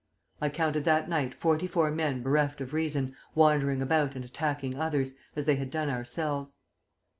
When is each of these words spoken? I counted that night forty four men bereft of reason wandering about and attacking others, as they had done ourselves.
I 0.41 0.49
counted 0.49 0.83
that 0.85 1.07
night 1.09 1.31
forty 1.31 1.67
four 1.67 1.91
men 1.91 2.23
bereft 2.23 2.59
of 2.59 2.73
reason 2.73 3.15
wandering 3.35 3.83
about 3.83 4.15
and 4.15 4.25
attacking 4.25 4.73
others, 4.75 5.13
as 5.35 5.45
they 5.45 5.57
had 5.57 5.69
done 5.69 5.91
ourselves. 5.91 6.57